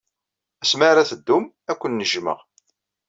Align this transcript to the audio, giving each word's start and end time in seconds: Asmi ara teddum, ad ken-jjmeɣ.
Asmi 0.63 0.85
ara 0.91 1.09
teddum, 1.09 1.45
ad 1.71 1.77
ken-jjmeɣ. 1.79 2.39